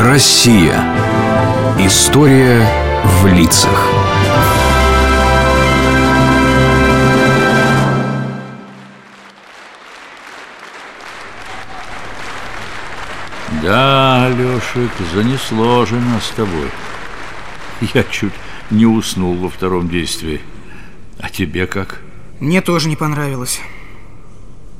[0.00, 0.80] Россия.
[1.76, 2.64] История
[3.04, 3.90] в лицах.
[13.60, 16.70] Да, Лешик, занесло же нас с тобой.
[17.92, 18.32] Я чуть
[18.70, 20.40] не уснул во втором действии.
[21.18, 22.00] А тебе как?
[22.38, 23.60] Мне тоже не понравилось.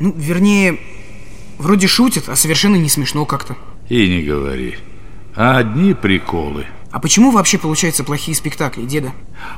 [0.00, 0.80] Ну, вернее,
[1.58, 3.56] вроде шутят, а совершенно не смешно как-то.
[3.88, 4.76] И не говори.
[5.36, 6.66] А одни приколы.
[6.90, 9.12] А почему вообще получаются плохие спектакли, деда?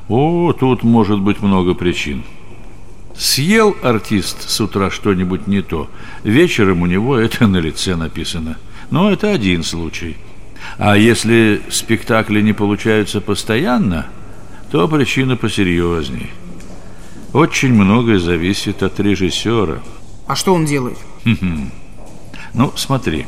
[0.08, 2.24] О, тут может быть много причин.
[3.14, 5.90] Съел артист с утра что-нибудь не то.
[6.24, 8.56] Вечером у него это на лице написано.
[8.90, 10.16] Но это один случай.
[10.78, 14.06] А если спектакли не получаются постоянно,
[14.70, 16.30] то причина посерьезней.
[17.32, 19.82] Очень многое зависит от режиссера.
[20.26, 20.98] А что он делает?
[22.54, 23.26] Ну, смотри.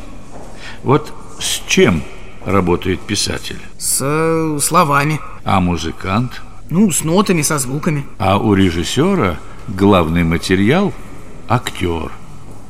[0.82, 2.02] Вот с чем
[2.50, 3.60] работает писатель?
[3.78, 5.20] С э, словами.
[5.44, 6.42] А музыкант?
[6.70, 8.06] Ну, с нотами, со звуками.
[8.18, 10.92] А у режиссера главный материал–
[11.48, 12.12] актер,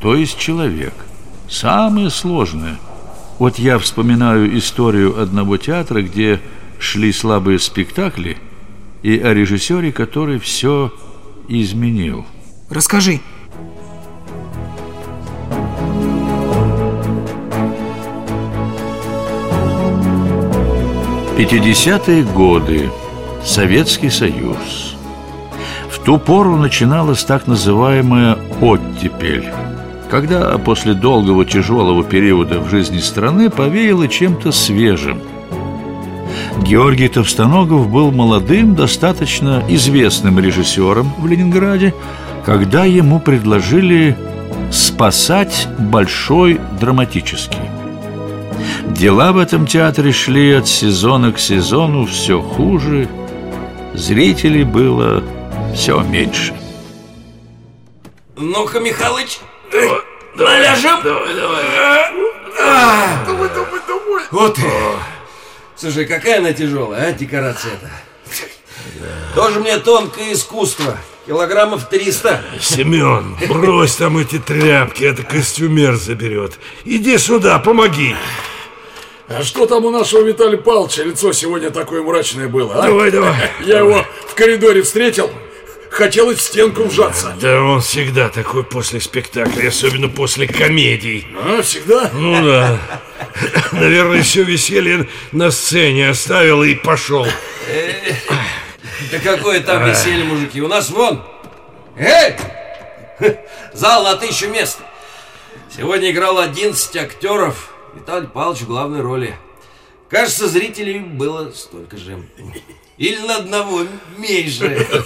[0.01, 0.95] то есть человек.
[1.49, 2.79] Самое сложное.
[3.39, 6.41] Вот я вспоминаю историю одного театра, где
[6.79, 8.39] шли слабые спектакли,
[9.03, 10.93] и о режиссере, который все
[11.49, 12.27] изменил.
[12.69, 13.21] Расскажи.
[21.39, 22.91] 50-е годы.
[23.45, 24.97] Советский Союз.
[25.89, 29.47] В ту пору начиналась так называемая «оттепель»,
[30.11, 35.23] когда после долгого тяжелого периода в жизни страны повеяло чем-то свежим.
[36.65, 41.95] Георгий Товстоногов был молодым, достаточно известным режиссером в Ленинграде,
[42.45, 44.17] когда ему предложили
[44.73, 47.78] спасать большой драматический.
[48.99, 53.09] Дела в этом театре шли от сезона к сезону все хуже,
[53.95, 55.23] зрителей было
[55.73, 56.53] все меньше.
[58.37, 59.39] Ну-ка, Михалыч,
[59.71, 60.01] давай,
[60.35, 61.01] наляжем?
[61.05, 61.65] Давай, давай.
[62.61, 64.25] А, давай, давай, давай.
[64.33, 64.63] Вот ты.
[65.77, 67.89] Слушай, какая она тяжелая, а, декорация-то?
[69.37, 70.97] Тоже мне тонкое искусство.
[71.25, 72.43] Килограммов 300.
[72.61, 76.59] Семен, брось там эти тряпки, это костюмер заберет.
[76.85, 78.17] Иди сюда, помоги.
[79.29, 81.05] А что там у нашего Виталия Павловича?
[81.05, 82.83] Лицо сегодня такое мрачное было, а?
[82.87, 83.51] Давай, давай.
[83.65, 85.31] Я его в коридоре встретил.
[85.91, 87.35] Хотелось в стенку вжаться.
[87.41, 91.27] Да он всегда такой после спектакля, особенно после комедий.
[91.37, 92.11] А, всегда?
[92.15, 92.79] Ну да.
[93.73, 97.27] Наверное, все веселье на сцене оставил и пошел.
[99.11, 100.61] Да какое там веселье, мужики?
[100.63, 101.23] У нас вон.
[101.97, 102.37] Эй!
[103.73, 104.79] Зал на тысячу мест.
[105.75, 107.71] Сегодня играл 11 актеров.
[107.99, 109.35] Виталий Павлович в главной роли.
[110.09, 112.23] Кажется, зрителей было столько же.
[112.97, 113.83] Или на одного
[114.17, 114.87] меньше.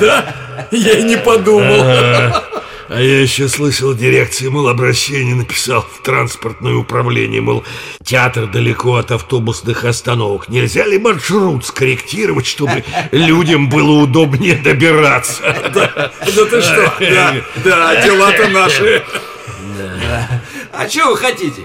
[0.00, 0.66] Да?
[0.70, 1.80] Я и не подумал.
[1.80, 7.64] А я еще слышал, дирекция, мол, обращение написал в транспортное управление, мол,
[8.04, 10.48] театр далеко от автобусных остановок.
[10.48, 15.42] Нельзя ли маршрут скорректировать, чтобы людям было удобнее добираться?
[15.74, 16.94] Да, ты что?
[17.00, 17.34] Да,
[17.64, 19.02] да дела-то наши.
[20.72, 21.62] А что вы хотите?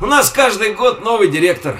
[0.00, 1.78] У нас каждый год новый директор.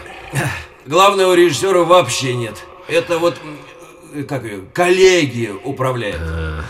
[0.86, 2.64] Главного режиссера вообще нет.
[2.88, 3.36] Это вот,
[4.28, 6.64] как ее, коллеги управляют.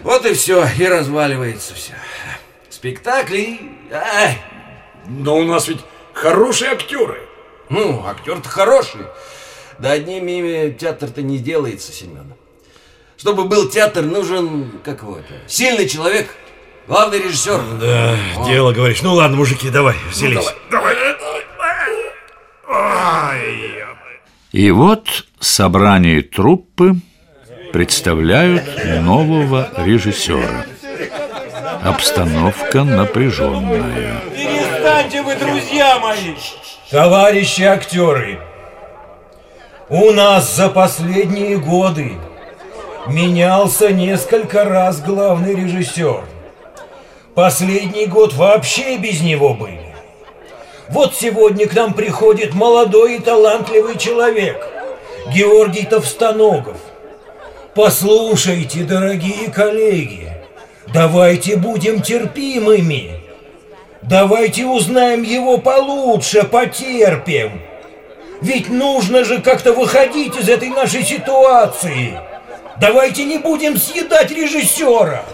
[0.00, 1.94] Вот и все, и разваливается все.
[2.70, 3.60] Спектакли...
[3.92, 4.42] Ай.
[5.06, 5.80] Но у нас ведь
[6.12, 7.20] хорошие актеры.
[7.68, 9.02] Ну, актер-то хороший.
[9.78, 12.34] Да одним ими театр-то не делается, Семен.
[13.16, 16.34] Чтобы был театр, нужен, как его это, сильный человек,
[16.86, 17.60] главный режиссер.
[17.80, 18.46] Да, О.
[18.46, 19.02] дело говоришь.
[19.02, 20.44] Ну ладно, мужики, давай, взялись.
[20.44, 21.14] Ну, давай, давай.
[24.52, 25.08] И вот
[25.40, 26.94] собрание труппы
[27.72, 28.62] представляют
[29.00, 30.64] нового режиссера.
[31.82, 34.20] Обстановка напряженная.
[34.30, 36.36] Перестаньте вы, друзья мои!
[36.88, 38.38] Товарищи актеры,
[39.88, 42.12] у нас за последние годы
[43.08, 46.22] менялся несколько раз главный режиссер.
[47.34, 49.92] Последний год вообще без него были.
[50.88, 54.64] Вот сегодня к нам приходит молодой и талантливый человек,
[55.34, 56.76] Георгий Товстоногов.
[57.74, 60.32] Послушайте, дорогие коллеги,
[60.92, 63.20] давайте будем терпимыми.
[64.02, 67.60] Давайте узнаем его получше, потерпим.
[68.42, 72.20] Ведь нужно же как-то выходить из этой нашей ситуации.
[72.80, 75.24] Давайте не будем съедать режиссера.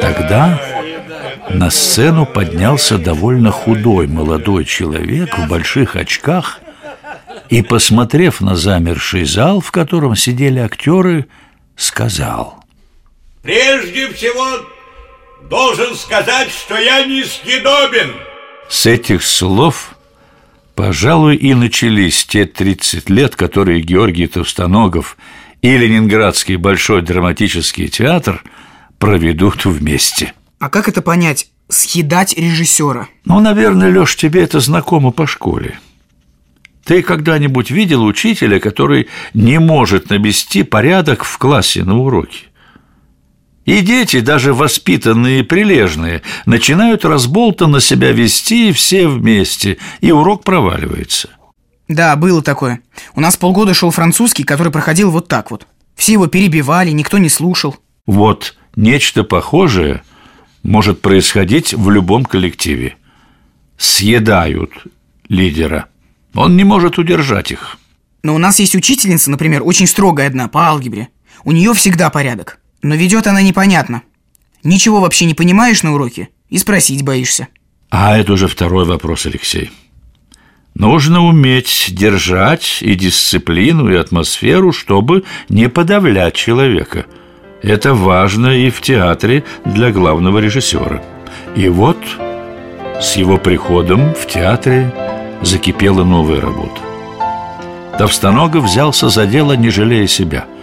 [0.00, 0.60] Тогда
[1.48, 6.60] на сцену поднялся довольно худой молодой человек в больших очках
[7.48, 11.26] и, посмотрев на замерший зал, в котором сидели актеры,
[11.76, 12.66] сказал
[13.46, 14.66] Прежде всего,
[15.48, 18.12] должен сказать, что я не съедобен.
[18.68, 19.95] С этих слов,
[20.76, 25.16] пожалуй, и начались те 30 лет, которые Георгий Товстоногов
[25.62, 28.44] и Ленинградский Большой драматический театр
[28.98, 30.34] проведут вместе.
[30.60, 31.48] А как это понять?
[31.68, 33.08] Съедать режиссера?
[33.24, 35.80] Ну, наверное, Леш, тебе это знакомо по школе.
[36.84, 42.44] Ты когда-нибудь видел учителя, который не может навести порядок в классе на уроке?
[43.66, 51.30] И дети, даже воспитанные и прилежные, начинают разболтанно себя вести все вместе, и урок проваливается.
[51.88, 52.80] Да, было такое.
[53.16, 55.66] У нас полгода шел французский, который проходил вот так вот.
[55.96, 57.76] Все его перебивали, никто не слушал.
[58.06, 60.02] Вот нечто похожее
[60.62, 62.96] может происходить в любом коллективе.
[63.78, 64.70] Съедают
[65.28, 65.86] лидера.
[66.34, 67.78] Он не может удержать их.
[68.22, 71.08] Но у нас есть учительница, например, очень строгая одна по алгебре.
[71.44, 72.60] У нее всегда порядок.
[72.86, 74.02] Но ведет она непонятно.
[74.62, 77.48] Ничего вообще не понимаешь на уроке и спросить боишься.
[77.90, 79.72] А это уже второй вопрос, Алексей.
[80.76, 87.06] Нужно уметь держать и дисциплину, и атмосферу, чтобы не подавлять человека.
[87.60, 91.02] Это важно и в театре для главного режиссера.
[91.56, 91.98] И вот
[93.00, 94.94] с его приходом в театре
[95.42, 96.80] закипела новая работа.
[97.98, 100.44] Товстоногов взялся за дело, не жалея себя–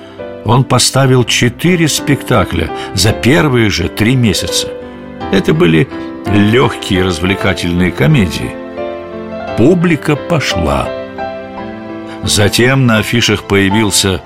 [0.45, 4.67] он поставил четыре спектакля за первые же три месяца.
[5.31, 5.87] Это были
[6.27, 8.51] легкие развлекательные комедии.
[9.57, 10.87] Публика пошла.
[12.23, 14.21] Затем на афишах появился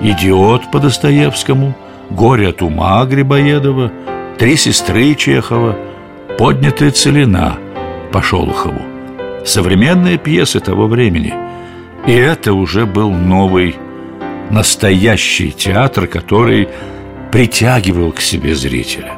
[0.00, 1.74] «Идиот» по Достоевскому,
[2.10, 3.92] «Горе от ума» Грибоедова,
[4.38, 5.76] «Три сестры» Чехова,
[6.38, 7.58] «Поднятая целина»
[8.12, 8.82] по Шолохову.
[9.44, 11.34] Современные пьесы того времени.
[12.06, 13.76] И это уже был новый
[14.50, 16.68] настоящий театр, который
[17.30, 19.14] притягивал к себе зрителя.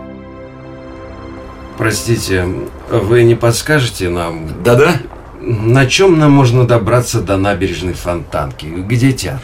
[1.76, 2.47] Простите,
[2.91, 4.62] вы не подскажете нам?
[4.62, 4.97] Да-да.
[5.41, 8.67] На чем нам можно добраться до набережной Фонтанки?
[8.67, 9.43] Где театр?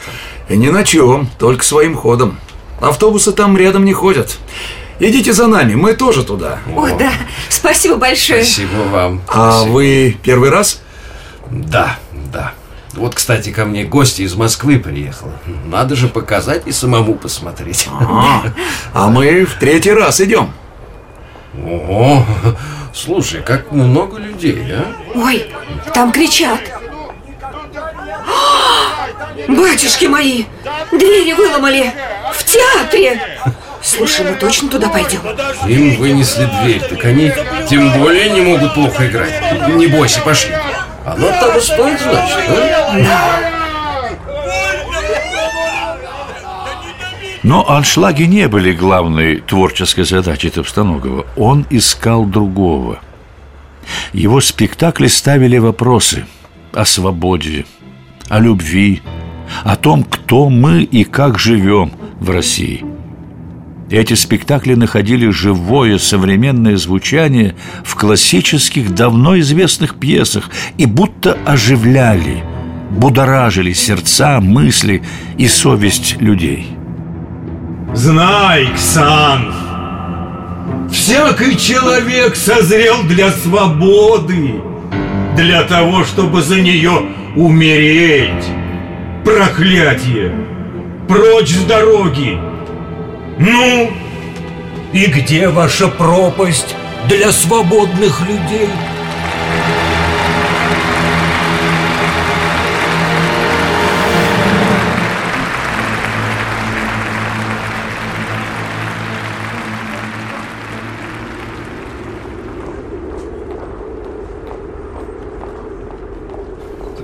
[0.48, 2.38] Ни на чем, только своим ходом.
[2.80, 4.38] Автобусы там рядом не ходят.
[4.98, 6.58] Идите за нами, мы тоже туда.
[6.76, 7.10] О, да,
[7.48, 8.44] спасибо большое.
[8.44, 9.20] Спасибо вам.
[9.28, 9.72] А Спасибо.
[9.72, 10.82] вы первый раз?
[11.50, 11.98] Да,
[12.32, 12.52] да.
[12.94, 15.32] Вот, кстати, ко мне гости из Москвы приехал.
[15.66, 17.88] Надо же показать и самому посмотреть.
[17.92, 18.42] А,
[18.92, 20.52] а мы в третий раз идем.
[21.54, 22.24] Ого,
[22.92, 24.92] слушай, как много людей, а?
[25.14, 25.50] Ой,
[25.94, 26.60] там кричат.
[27.42, 29.08] А,
[29.48, 30.44] батюшки мои,
[30.90, 31.92] двери выломали
[32.32, 33.20] в театре.
[33.82, 35.20] Слушай, мы точно туда пойдем?
[35.66, 37.32] Им вынесли дверь, так они
[37.68, 39.68] тем более не могут плохо играть.
[39.68, 40.54] Не бойся, пошли.
[41.04, 42.98] Оно того стоит, значит, а?
[42.98, 43.60] Да.
[47.42, 51.26] Но аншлаги не были главной творческой задачей Товстоногова.
[51.36, 53.00] Он искал другого.
[54.12, 56.26] Его спектакли ставили вопросы
[56.72, 57.64] о свободе,
[58.28, 59.02] о любви,
[59.64, 62.84] о том, кто мы и как живем в России.
[63.90, 70.48] Эти спектакли находили живое современное звучание в классических, давно известных пьесах
[70.78, 72.44] и будто оживляли,
[72.90, 75.02] будоражили сердца, мысли
[75.38, 76.68] и совесть людей.
[77.92, 79.52] Знай, Ксан,
[80.92, 84.54] всякий человек созрел для свободы,
[85.36, 88.44] для того, чтобы за нее умереть.
[89.24, 90.32] Проклятие!
[91.08, 92.49] Прочь с дороги!
[93.42, 93.90] Ну,
[94.92, 96.76] И где ваша пропасть
[97.08, 98.68] для свободных людей?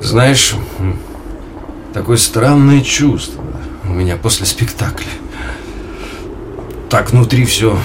[0.03, 0.55] Знаешь,
[1.95, 3.43] такое странное чувство
[3.85, 5.07] у меня после спектакля.
[6.89, 7.77] Так внутри все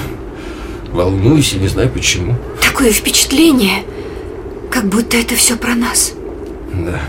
[0.91, 2.35] волнуюсь и не знаю почему.
[2.61, 3.83] Такое впечатление,
[4.69, 6.13] как будто это все про нас.
[6.73, 6.99] Да.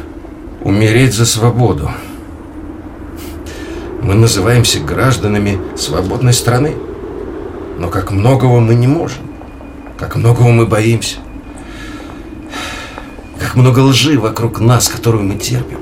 [0.63, 1.91] Умереть за свободу.
[4.03, 6.75] Мы называемся гражданами свободной страны.
[7.79, 9.23] Но как многого мы не можем.
[9.99, 11.17] Как многого мы боимся.
[13.39, 15.79] Как много лжи вокруг нас, которую мы терпим.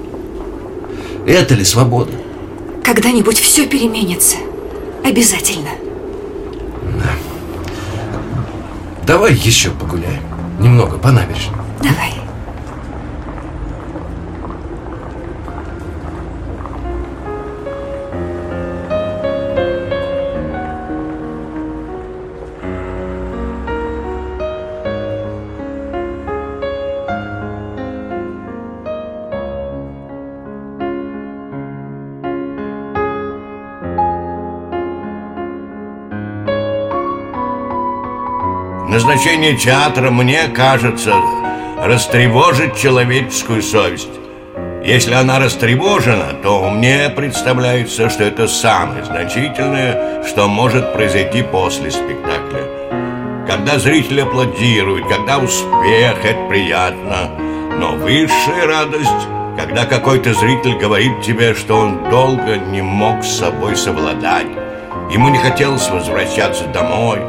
[1.27, 2.13] Это ли свобода?
[2.83, 4.37] Когда-нибудь все переменится.
[5.05, 5.71] Обязательно.
[9.11, 10.23] Давай еще погуляем.
[10.61, 11.59] Немного по набережной.
[11.83, 12.15] Давай.
[38.91, 41.15] Назначение театра, мне кажется,
[41.79, 44.11] растревожить человеческую совесть.
[44.85, 53.47] Если она растревожена, то мне представляется, что это самое значительное, что может произойти после спектакля.
[53.47, 57.31] Когда зрители аплодируют, когда успех, это приятно.
[57.79, 63.77] Но высшая радость, когда какой-то зритель говорит тебе, что он долго не мог с собой
[63.77, 64.49] совладать.
[65.13, 67.21] Ему не хотелось возвращаться домой,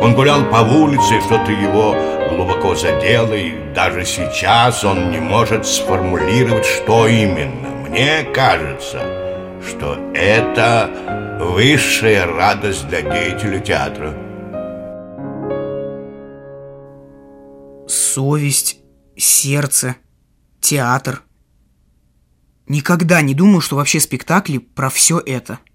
[0.00, 1.94] он гулял по улице, что-то его
[2.30, 7.68] глубоко задело, и даже сейчас он не может сформулировать, что именно.
[7.86, 14.14] Мне кажется, что это высшая радость для деятеля театра.
[17.86, 18.78] Совесть,
[19.18, 19.96] сердце,
[20.60, 21.22] театр.
[22.68, 25.58] Никогда не думал, что вообще спектакли про все это–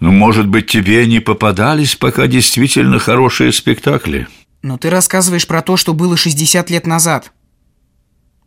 [0.00, 4.28] ну, может быть, тебе не попадались пока действительно хорошие спектакли?
[4.62, 7.32] Но ты рассказываешь про то, что было 60 лет назад.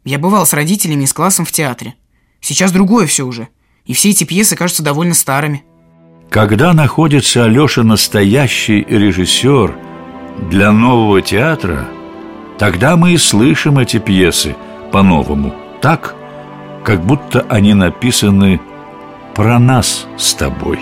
[0.04, 1.96] Я бывал с родителями и с классом в театре.
[2.40, 3.50] Сейчас другое все уже.
[3.86, 5.64] И все эти пьесы кажутся довольно старыми.
[6.30, 9.76] Когда находится Алеша настоящий режиссер
[10.50, 11.88] для нового театра,
[12.58, 14.56] тогда мы и слышим эти пьесы
[14.92, 15.56] по-новому.
[15.82, 16.16] Так,
[16.84, 18.62] как будто они написаны
[19.36, 20.80] про нас с тобой.